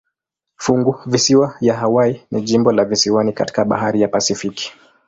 Funguvisiwa 0.57 1.57
ya 1.61 1.75
Hawaii 1.77 2.21
ni 2.31 2.41
jimbo 2.41 2.71
la 2.71 2.85
visiwani 2.85 3.33
katika 3.33 3.65
bahari 3.65 4.01
ya 4.01 4.07
Pasifiki. 4.07 4.73